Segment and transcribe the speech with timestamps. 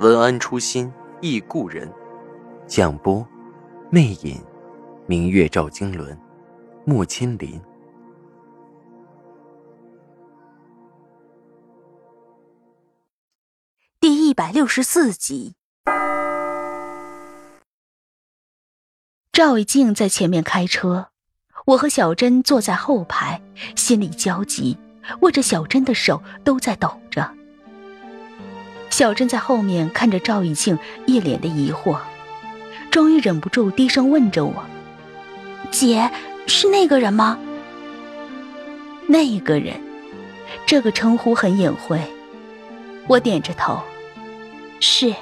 [0.00, 1.90] 文安初心忆故人，
[2.66, 3.26] 蒋波，
[3.90, 4.42] 魅影，
[5.06, 6.18] 明月照经纶，
[6.84, 7.60] 木千林。
[14.00, 15.54] 第一百六十四集，
[19.32, 21.10] 赵一静在前面开车，
[21.66, 23.40] 我和小珍坐在后排，
[23.76, 24.76] 心里焦急，
[25.20, 27.32] 握着小珍的手都在抖着。
[28.96, 31.98] 小珍在后面看着赵以静，一脸的疑惑，
[32.92, 34.64] 终于忍不住低声问着我
[35.72, 36.08] ：“姐，
[36.46, 37.36] 是那个人吗？”
[39.08, 39.74] 那个人，
[40.64, 42.00] 这个称呼很隐晦。
[43.08, 43.82] 我点着头
[44.78, 45.12] ：“是。”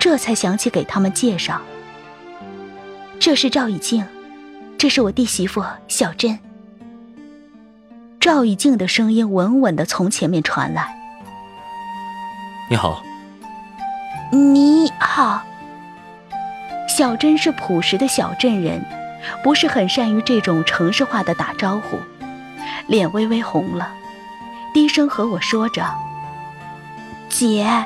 [0.00, 1.62] 这才想起给他们介绍
[3.20, 4.04] ：“这是赵以静，
[4.76, 6.36] 这是我弟媳妇小珍。”
[8.18, 11.01] 赵以静的声音稳稳的从前面传来。
[12.72, 13.02] 你好，
[14.30, 15.42] 你好。
[16.88, 18.82] 小珍是朴实的小镇人，
[19.44, 21.98] 不是很善于这种城市化的打招呼，
[22.86, 23.92] 脸微微红了，
[24.72, 25.84] 低声和我说着
[27.28, 27.84] ：“姐，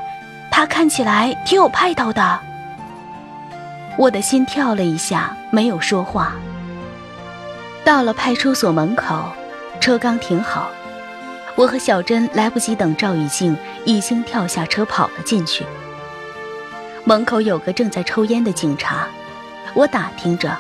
[0.53, 2.39] 他看起来挺有派头的。”
[3.99, 6.33] 我的心跳了一下，没有说话。
[7.85, 9.33] 到了派出所门口，
[9.81, 10.71] 车刚停好。
[11.57, 15.65] 我和小珍来不及等赵雨静，已经跳下车跑了进去。
[17.05, 19.09] 门口有个正在抽烟的警察，
[19.73, 20.55] 我打听着，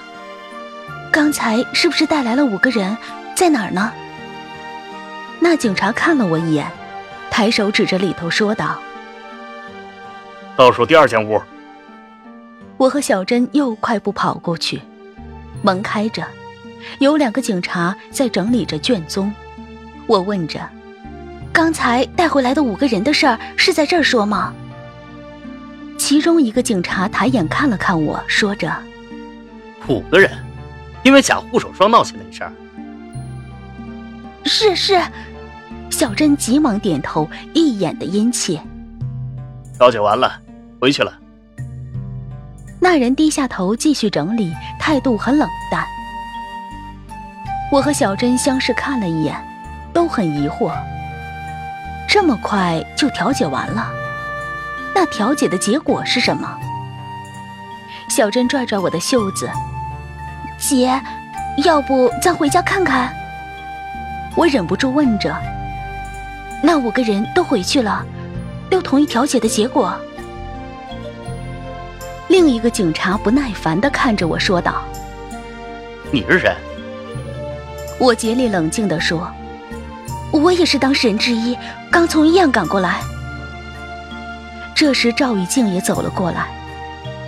[1.12, 2.96] 刚才是不是带来了五个人，
[3.36, 3.92] 在哪儿呢？
[5.38, 6.66] 那警察看了我一眼，
[7.30, 8.80] 抬手指着里头说道
[10.56, 11.38] ：“倒数第二间屋。”
[12.78, 14.80] 我和小珍又快步跑过去，
[15.60, 16.26] 门开着，
[17.00, 19.30] 有两个警察在整理着卷宗。
[20.06, 20.58] 我问着。
[21.56, 24.52] 刚才带回来的五个人的事儿是在这儿说吗？
[25.96, 28.70] 其中一个警察抬眼看了看我，说着
[29.88, 30.30] ：“五个人，
[31.02, 32.52] 因为假护手霜闹起来的事儿。”
[34.44, 35.00] 是是，
[35.88, 38.60] 小珍急忙点头，一眼的殷切。
[39.78, 40.38] 了解完了，
[40.78, 41.10] 回去了。
[42.78, 45.86] 那人低下头继续整理，态度很冷淡。
[47.72, 49.34] 我和小珍相视看了一眼，
[49.94, 50.70] 都很疑惑。
[52.08, 53.92] 这么快就调解完了？
[54.94, 56.56] 那调解的结果是什么？
[58.08, 59.50] 小珍拽拽我的袖子，
[60.58, 60.98] 姐，
[61.64, 63.12] 要不咱回家看看？
[64.36, 65.36] 我忍不住问着。
[66.62, 68.04] 那五个人都回去了，
[68.70, 69.94] 都同意调解的结果。
[72.28, 74.82] 另一个警察不耐烦的看着我说道
[76.10, 76.54] ：“你是谁？”
[78.00, 79.30] 我竭力冷静的说。
[80.32, 81.56] 我也是当事人之一，
[81.96, 83.00] 刚从医院赶过来。
[84.74, 86.46] 这时赵雨静也走了过来，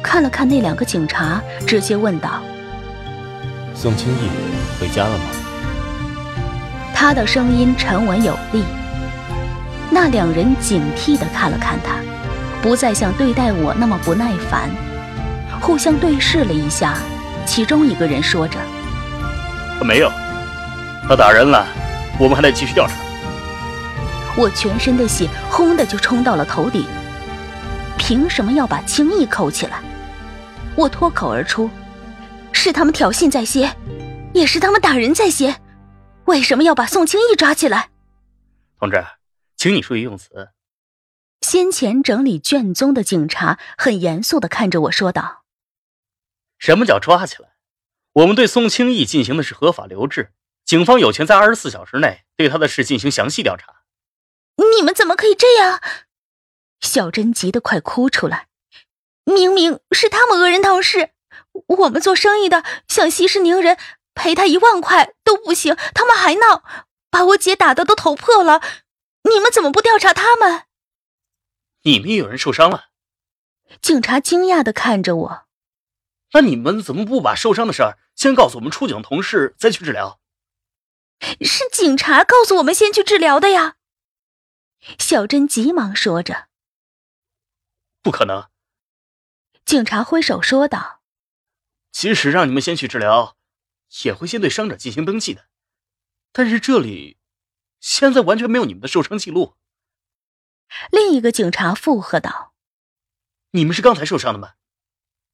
[0.03, 2.43] 看了看那两个警察，直接问道
[3.75, 4.29] ：“宋清义
[4.79, 5.25] 回家了吗？”
[6.93, 8.63] 他的声音沉稳有力。
[9.89, 11.95] 那两人警惕地看了看他，
[12.61, 14.69] 不再像对待我那么不耐烦，
[15.63, 16.99] 互相对视了一下。
[17.47, 18.59] 其中一个人说着
[19.81, 20.13] ：“他没有，
[21.09, 21.67] 他打人了。”
[22.21, 22.93] 我们还得继续调查。
[24.39, 26.87] 我全身的血轰的就冲到了头顶，
[27.99, 29.83] 凭什么要把青义扣起来？
[30.77, 31.69] 我脱口而出
[32.55, 33.77] ：“是他们挑衅在先，
[34.33, 35.61] 也是他们打人在先，
[36.27, 37.91] 为什么要把宋青义抓起来？”
[38.79, 39.05] 同志，
[39.57, 40.51] 请你注意用词。
[41.41, 45.43] 先前整理卷宗的警察很严肃的看着我说道
[46.59, 47.49] ：“什么叫抓起来？
[48.13, 50.31] 我们对宋青义进行的是合法留置。”
[50.65, 53.78] 警方有权在二十四小时内对他的事进行详细调查。
[54.59, 55.81] 你们怎么可以这样？
[56.81, 58.49] 小珍急得快哭出来。
[59.25, 61.11] 明明是他们讹人闹事，
[61.67, 63.77] 我们做生意的想息事宁人，
[64.15, 66.63] 赔他一万块都不行，他们还闹，
[67.11, 68.63] 把我姐打的都头破了。
[69.25, 70.63] 你们怎么不调查他们？
[71.83, 72.87] 你们也有人受伤了？
[73.83, 75.47] 警察惊讶的看着我。
[76.33, 80.21] 那你们怎么不把受伤的事儿先告诉我们出警同事，再去治疗？
[81.41, 83.78] 是警察告诉我们先去治疗的呀。
[84.99, 86.49] 小珍急忙说着
[88.03, 88.49] ：“不可能。
[89.65, 91.03] 警察挥手说道
[91.93, 93.37] ：“即使让你们先去治疗，
[94.05, 95.49] 也会先对伤者进行登记的。
[96.33, 97.19] 但是这里
[97.81, 99.57] 现在完全没有你们的受伤记录。”
[100.91, 102.55] 另一个警察附和道
[103.53, 104.55] ：“你们是刚才受伤的吗？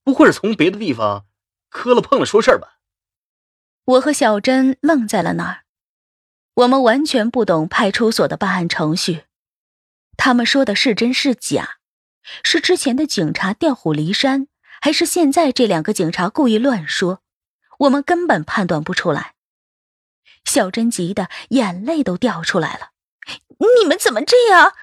[0.03, 1.27] 不会是从别的地方
[1.69, 2.79] 磕了碰了说事儿吧？”
[3.85, 5.65] 我和小珍愣在了那儿，
[6.55, 9.27] 我们完全不懂派出所的办案程序，
[10.17, 11.79] 他们说的是真是假？
[12.43, 14.49] 是之前的警察调虎离山，
[14.81, 17.23] 还是现在这两个警察故意乱说？
[17.81, 19.35] 我们根本判断不出来。
[20.45, 22.91] 小珍急得眼泪都掉出来了
[23.81, 24.75] ：“你们怎么这样？”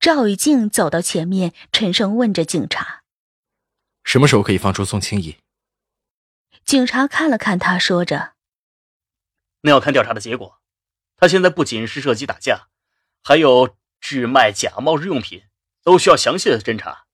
[0.00, 3.02] 赵雨静走到前面，沉声问着警察
[4.04, 5.38] ：“什么时候可以放出宋清怡？”
[6.64, 8.34] 警察看了看他，说着
[9.62, 10.60] ：“那要看调查的结果。
[11.16, 12.68] 他现在不仅是涉及打架，
[13.22, 15.44] 还有制卖假冒日用品。”
[15.84, 17.04] 都需要详细的侦查。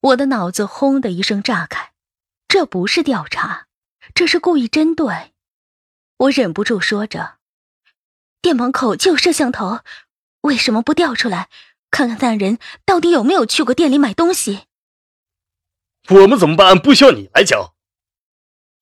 [0.00, 1.92] 我的脑子轰的一声炸开，
[2.48, 3.68] 这不是调查，
[4.12, 5.32] 这是故意针对。
[6.16, 7.38] 我忍不住说着
[8.42, 9.84] ：“店门口就有摄像头，
[10.40, 11.48] 为什么不调出来，
[11.92, 14.66] 看看那人到底有没有去过店里买东西？”
[16.10, 17.76] 我们怎么办不需要你来教。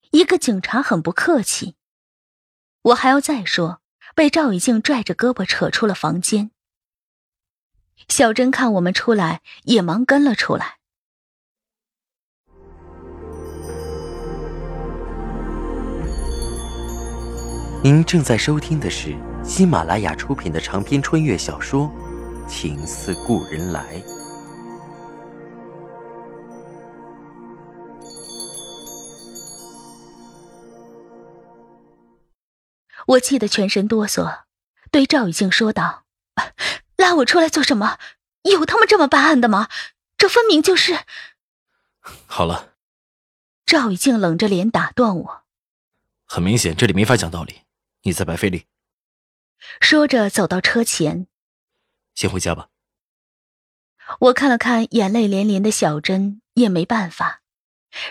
[0.09, 1.75] 一个警察很不客气。
[2.81, 3.83] 我还要再说，
[4.15, 6.49] 被赵雨静拽着胳膊扯出了房间。
[8.07, 10.77] 小珍看我们出来，也忙跟了出来。
[17.81, 21.89] 您正在收听的是喜马拉雅出品的长篇穿越小说
[22.47, 23.81] 《情似故人来》。
[33.07, 34.41] 我气得全身哆嗦，
[34.91, 36.03] 对赵雨静说道。
[36.99, 37.97] 拉我出来做什么？
[38.43, 39.69] 有他们这么办案的吗？
[40.17, 41.05] 这分明就是……
[42.27, 42.75] 好了。
[43.65, 45.43] 赵雨静冷着脸打断我。
[46.25, 47.61] 很明显，这里没法讲道理，
[48.01, 48.65] 你在白费力。
[49.79, 51.27] 说着，走到车前。
[52.15, 52.67] 先回家吧。
[54.19, 57.41] 我看了看眼泪连连的小珍，也没办法，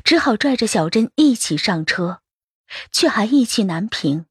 [0.02, 2.22] 只好拽着小珍一起上车，
[2.90, 4.24] 却还意气难平。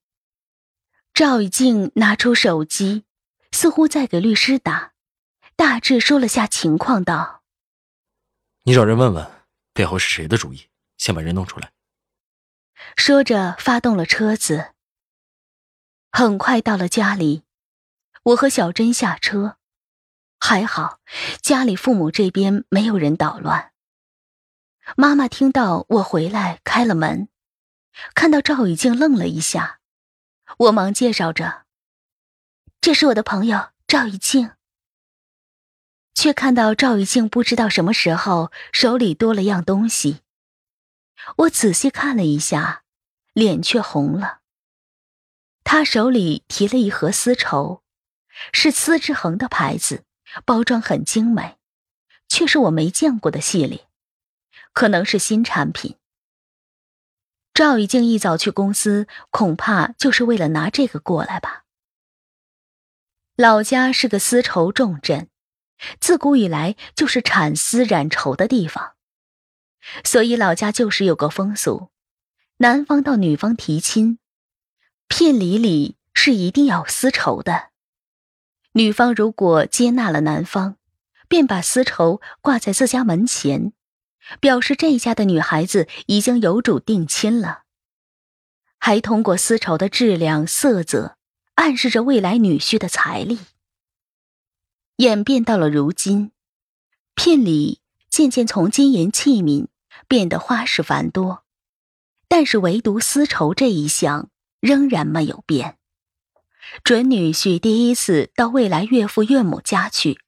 [1.14, 3.04] 赵雨静拿出手机。
[3.52, 4.94] 似乎在给律师打，
[5.56, 7.44] 大致说了下情况，道
[8.64, 9.30] ：“你找人问问，
[9.74, 11.72] 背后是谁的主意，先把人弄出来。”
[12.96, 14.74] 说着发动了车子。
[16.12, 17.44] 很快到了家里，
[18.24, 19.58] 我和小珍下车，
[20.40, 21.00] 还好
[21.42, 23.72] 家里父母这边没有人捣乱。
[24.96, 27.30] 妈妈听到我回来，开了门，
[28.16, 29.80] 看到赵雨静愣了一下，
[30.58, 31.67] 我忙介绍着。
[32.80, 34.52] 这是我的朋友赵雨静，
[36.14, 40.22] 却看到赵雨静不知道什么时候手里多了样东西。
[41.38, 42.84] 我仔细看了一下，
[43.34, 44.40] 脸却红了。
[45.64, 47.84] 他手里提了一盒丝绸，
[48.54, 50.06] 是丝之恒的牌子，
[50.46, 51.58] 包装很精美，
[52.30, 53.88] 却是我没见过的系列，
[54.72, 55.98] 可能是新产品。
[57.54, 61.66] 赵雨静一早去公司，恐怕就是为了拿这个过来吧。
[63.38, 65.30] 老家是个丝绸重镇，
[66.00, 68.96] 自古以来就是产丝染绸的地方，
[70.04, 71.92] 所以老家就是有个风俗：
[72.58, 74.18] 男方到女方提亲，
[75.08, 77.70] 聘礼里是一定要丝绸的。
[78.72, 80.78] 女方如果接纳了男方，
[81.28, 83.72] 便把丝绸挂在自家门前，
[84.40, 87.66] 表示这家的女孩子已经有主定亲了，
[88.80, 91.17] 还通过丝绸的质量、色泽。
[91.58, 93.40] 暗示着未来女婿的财力。
[94.98, 96.32] 演变到了如今，
[97.16, 99.68] 聘礼渐渐从金银器皿
[100.08, 101.44] 变得花式繁多，
[102.28, 105.80] 但是唯独丝绸这一项仍然没有变。
[106.84, 110.20] 准女婿第一次到未来岳父岳母家去，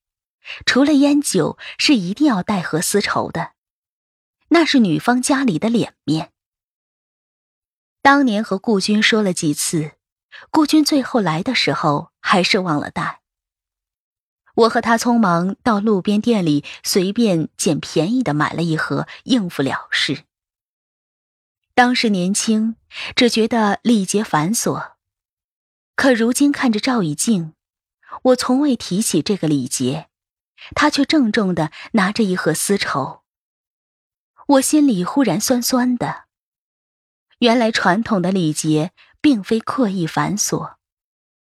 [0.66, 3.52] 除了烟酒，是一定要带盒丝绸的，
[4.48, 6.32] 那是女方家里的脸面。
[8.02, 9.92] 当年和顾军说了几次。
[10.52, 13.22] 顾军最后来的时候，还是忘了带。
[14.56, 20.24] 我和他匆忙到路边店里，随便捡便宜的买了一盒，应付了事。
[21.74, 22.76] 当时年轻，
[23.16, 24.94] 只觉得礼节繁琐，
[25.96, 27.54] 可如今看着赵以静，
[28.24, 30.10] 我从未提起这个礼节，
[30.76, 33.22] 他却郑重的拿着一盒丝绸，
[34.48, 36.26] 我心里忽然酸酸的。
[37.38, 38.92] 原来传统的礼节。
[39.22, 40.76] 并非刻意繁琐，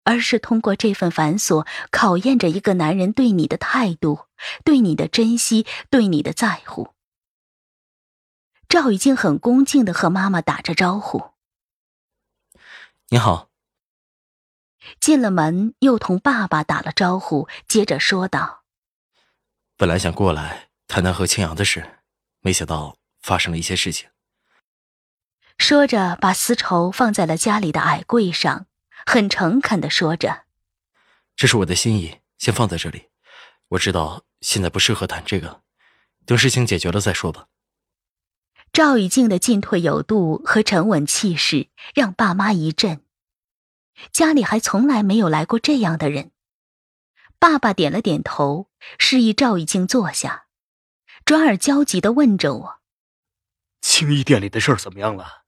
[0.04, 4.26] 而是通过这份繁琐考验着一个男人对你的态度、
[4.64, 6.94] 对你的珍惜、对你的在乎。
[8.68, 11.32] 赵雨静很恭敬的和妈妈打着招呼
[13.10, 13.50] ：“你好。”
[14.98, 18.64] 进了门，又同爸爸打了招呼，接着说道
[19.76, 22.00] ：“本来想过来谈谈和青阳的事，
[22.40, 24.08] 没想到发生了一些事情。”
[25.62, 28.66] 说着，把丝绸放在了家里的矮柜上。
[29.06, 30.42] 很诚恳的说着
[31.36, 33.10] ：“这是我的心意，先放在这里。
[33.68, 35.62] 我知道现在不适合谈这个，
[36.26, 37.46] 等事情解决了再说吧。”
[38.72, 43.00] 赵雨静的进退有度和沉稳气势让爸妈一震，
[44.10, 46.32] 家里还从来没有来过这样的人。
[47.38, 50.46] 爸爸点了点头，示意赵雨静坐下，
[51.24, 52.80] 转而焦急的问着我
[53.80, 55.41] ：“青衣店里的事儿怎么样了？”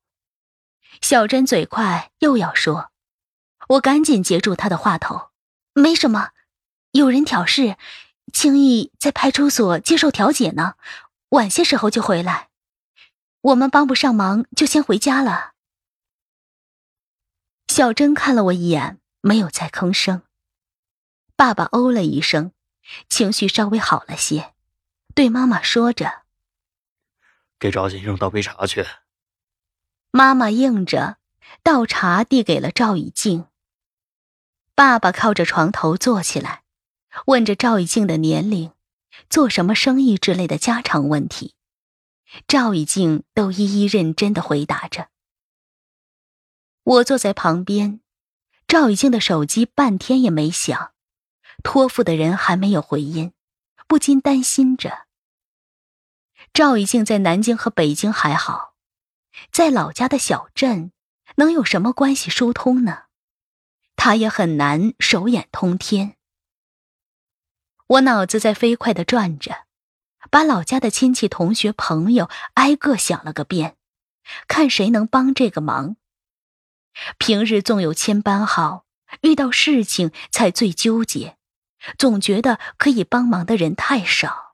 [1.00, 2.90] 小珍嘴快，又要说。
[3.68, 5.30] 我赶紧截住她的话头，
[5.72, 6.30] 没什么，
[6.92, 7.76] 有人挑事，
[8.32, 10.74] 青易在派出所接受调解呢，
[11.30, 12.50] 晚些时候就回来，
[13.40, 15.52] 我们帮不上忙，就先回家了。
[17.68, 20.22] 小珍看了我一眼，没有再吭声。
[21.36, 22.52] 爸爸哦了一声，
[23.08, 24.52] 情绪稍微好了些，
[25.14, 26.22] 对妈妈说着
[27.58, 28.86] ：“给赵先生倒杯茶去。”
[30.16, 31.18] 妈妈应着，
[31.64, 33.48] 倒茶递给了赵以静。
[34.76, 36.62] 爸爸靠着床头坐起来，
[37.26, 38.70] 问着赵以静的年龄、
[39.28, 41.56] 做什么生意之类的家常问题。
[42.46, 45.08] 赵以静都一一认真的回答着。
[46.84, 47.98] 我坐在旁边，
[48.68, 50.92] 赵以静的手机半天也没响，
[51.64, 53.32] 托付的人还没有回音，
[53.88, 55.06] 不禁担心着。
[56.52, 58.73] 赵以静在南京和北京还好，
[59.50, 60.92] 在老家的小镇，
[61.36, 63.04] 能有什么关系疏通呢？
[63.96, 66.16] 他也很难手眼通天。
[67.86, 69.66] 我脑子在飞快的转着，
[70.30, 73.76] 把老家的亲戚、同学、朋友挨个想了个遍，
[74.48, 75.96] 看谁能帮这个忙。
[77.18, 78.86] 平日纵有千般好，
[79.22, 81.36] 遇到事情才最纠结，
[81.98, 84.53] 总觉得可以帮忙的人太少。